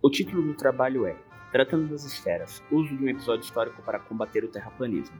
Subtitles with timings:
[0.00, 1.16] O título do trabalho é
[1.50, 5.16] Tratando das Esferas, uso de um episódio histórico para combater o terraplanismo.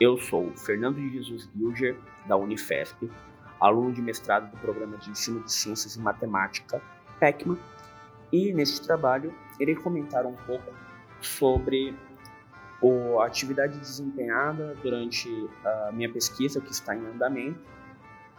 [0.00, 3.10] Eu sou Fernando de Jesus Gilger, da Unifesp,
[3.60, 6.80] aluno de mestrado do Programa de Ensino de Ciências e Matemática,
[7.18, 7.58] PECMA,
[8.32, 10.72] e neste trabalho irei comentar um pouco
[11.20, 11.92] sobre
[13.20, 15.28] a atividade desempenhada durante
[15.64, 17.58] a minha pesquisa, que está em andamento,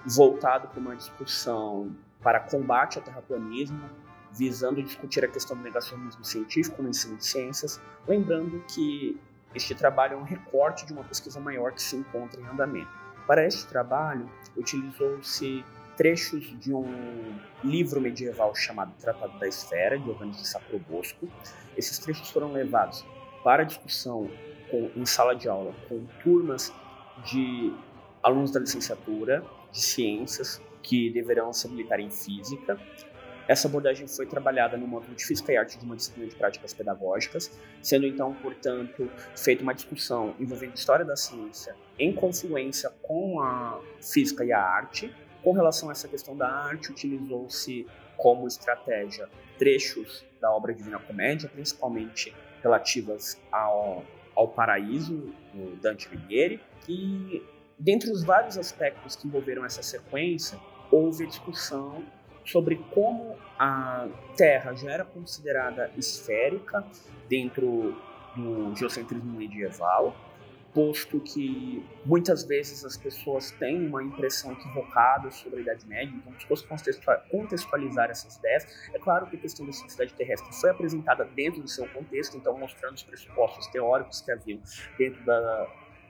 [0.05, 3.89] voltado para uma discussão para combate ao terraplanismo,
[4.31, 9.19] visando discutir a questão do negacionismo científico no ensino de ciências, lembrando que
[9.53, 12.89] este trabalho é um recorte de uma pesquisa maior que se encontra em andamento.
[13.25, 15.63] Para este trabalho, utilizou-se
[15.95, 21.27] trechos de um livro medieval chamado Tratado da Esfera, de Johannes de Sacrobosco.
[21.77, 23.05] Esses trechos foram levados
[23.43, 24.29] para discussão
[24.69, 26.73] com, em sala de aula com turmas
[27.23, 27.73] de
[28.21, 29.43] alunos da licenciatura
[29.75, 32.79] de ciências que deverão se habilitar em física.
[33.47, 36.73] Essa abordagem foi trabalhada no módulo de Física e Arte de uma disciplina de práticas
[36.73, 43.79] pedagógicas, sendo então, portanto, feita uma discussão envolvendo história da ciência em confluência com a
[44.01, 45.13] física e a arte.
[45.43, 47.85] Com relação a essa questão da arte, utilizou-se
[48.17, 52.33] como estratégia trechos da obra Divina Comédia, principalmente
[52.63, 54.03] relativas ao,
[54.35, 57.43] ao paraíso, do Dante Alighieri, e
[57.77, 60.59] dentre os vários aspectos que envolveram essa sequência,
[60.91, 62.03] houve discussão
[62.43, 66.85] sobre como a Terra já era considerada esférica
[67.27, 67.95] dentro
[68.35, 70.15] do geocentrismo medieval,
[70.73, 76.37] posto que muitas vezes as pessoas têm uma impressão equivocada sobre a Idade Média, então
[76.37, 76.67] se fosse
[77.31, 81.67] contextualizar essas ideias, é claro que a questão da cidade terrestre foi apresentada dentro do
[81.69, 84.59] seu contexto, então mostrando os pressupostos teóricos que haviam
[84.97, 85.65] dentro da,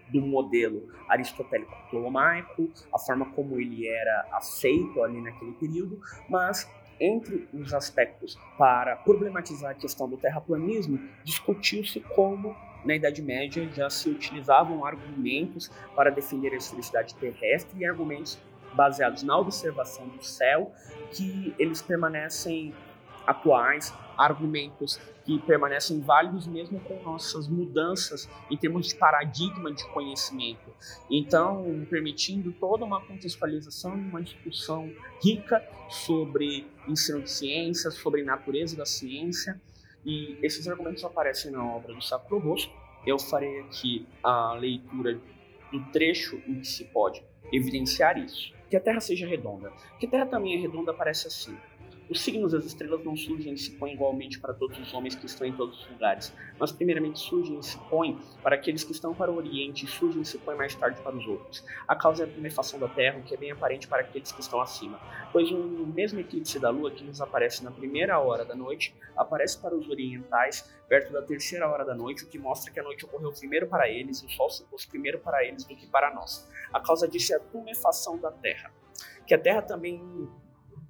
[0.10, 7.48] do modelo aristotélico ptolomaico, a forma como ele era aceito ali naquele período, mas entre
[7.54, 14.10] os aspectos para problematizar a questão do terraplanismo, discutiu-se como na Idade Média já se
[14.10, 18.40] utilizavam argumentos para defender a esfericidade terrestre e argumentos
[18.74, 20.72] baseados na observação do céu
[21.12, 22.74] que eles permanecem
[23.26, 30.72] atuais, argumentos que permanecem válidos mesmo com nossas mudanças em termos de paradigma de conhecimento.
[31.10, 34.92] Então, permitindo toda uma contextualização uma discussão
[35.24, 39.60] rica sobre ensino de ciência, sobre natureza da ciência,
[40.06, 42.72] e esses argumentos aparecem na obra do Sacro Rosto.
[43.06, 45.20] Eu farei aqui a leitura
[45.72, 48.54] do trecho em que se pode evidenciar isso.
[48.70, 49.72] Que a Terra seja redonda.
[50.00, 51.58] Que a Terra também é redonda parece assim.
[52.08, 55.26] Os signos das estrelas não surgem e se põem igualmente para todos os homens que
[55.26, 59.14] estão em todos os lugares, mas primeiramente surgem e se põem para aqueles que estão
[59.14, 61.66] para o Oriente e surgem e se põem mais tarde para os outros.
[61.88, 64.40] A causa é a tumefação da Terra, o que é bem aparente para aqueles que
[64.40, 65.00] estão acima,
[65.32, 69.60] pois o mesmo eclipse da Lua que nos aparece na primeira hora da noite, aparece
[69.60, 73.04] para os orientais perto da terceira hora da noite, o que mostra que a noite
[73.06, 76.14] ocorreu primeiro para eles e o Sol se pôs primeiro para eles do que para
[76.14, 76.48] nós.
[76.72, 78.72] A causa disso é a tumefação da Terra
[79.26, 80.02] que a Terra também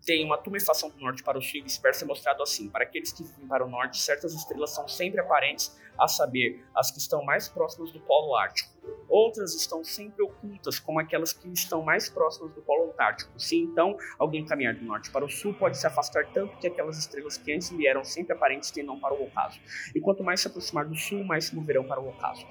[0.05, 2.69] tem uma tumefação do norte para o sul e vice-versa é mostrado assim.
[2.69, 6.91] Para aqueles que vêm para o norte, certas estrelas são sempre aparentes, a saber, as
[6.91, 8.69] que estão mais próximas do Polo Ártico.
[9.07, 13.31] Outras estão sempre ocultas, como aquelas que estão mais próximas do Polo Antártico.
[13.39, 16.97] Se então alguém caminhar do norte para o sul, pode se afastar tanto que aquelas
[16.97, 19.59] estrelas que antes lhe eram sempre aparentes tendam para o ocaso.
[19.95, 22.45] E quanto mais se aproximar do sul, mais se moverão para o ocaso.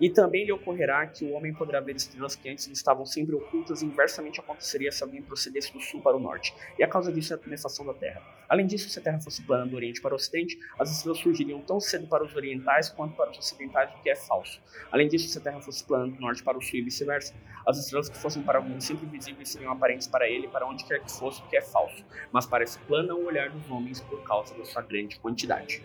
[0.00, 3.82] E também lhe ocorrerá que o homem poderá ver estrelas que antes estavam sempre ocultas
[3.82, 6.54] e inversamente aconteceria se alguém procedesse do sul para o norte.
[6.78, 8.22] E a causa disso é a tumefação da Terra.
[8.48, 11.60] Além disso, se a Terra fosse plana do oriente para o ocidente, as estrelas surgiriam
[11.60, 14.58] tão cedo para os orientais quanto para os ocidentais, o que é falso.
[14.90, 17.34] Além disso, se a Terra fosse plana do norte para o sul e vice-versa,
[17.66, 21.00] as estrelas que fossem para alguém sempre visíveis seriam aparentes para ele para onde quer
[21.00, 22.02] que fosse, o que é falso.
[22.32, 25.82] Mas parece plana o olhar dos homens por causa da sua grande quantidade.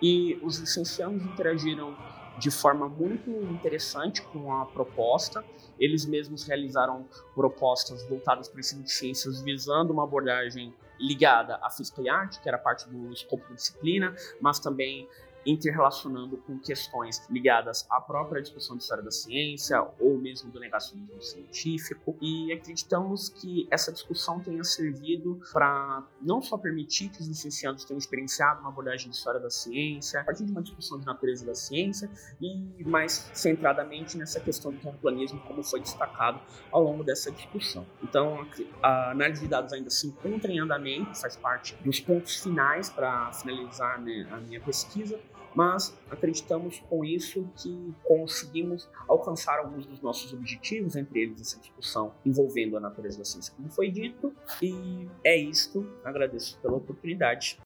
[0.00, 1.96] E os licenciados interagiram
[2.38, 5.44] de forma muito interessante com a proposta.
[5.78, 11.70] Eles mesmos realizaram propostas voltadas para o ensino de ciências visando uma abordagem ligada à
[11.70, 15.08] física e arte, que era parte do escopo da disciplina, mas também
[15.48, 21.20] interrelacionando com questões ligadas à própria discussão de história da ciência ou mesmo do negacionismo
[21.22, 27.84] científico e acreditamos que essa discussão tenha servido para não só permitir que os licenciados
[27.84, 31.46] tenham experienciado uma abordagem de história da ciência, a partir de uma discussão de natureza
[31.46, 32.10] da ciência
[32.40, 36.40] e mais centradamente nessa questão do terraplanismo como foi destacado
[36.70, 37.86] ao longo dessa discussão.
[38.02, 38.46] Então
[38.82, 43.32] a análise de dados ainda se encontra em andamento, faz parte dos pontos finais para
[43.32, 45.18] finalizar né, a minha pesquisa
[45.54, 52.12] mas acreditamos com isso que conseguimos alcançar alguns dos nossos objetivos, entre eles essa discussão
[52.24, 55.88] envolvendo a natureza da ciência, como foi dito, e é isto.
[56.04, 57.56] Agradeço pela oportunidade.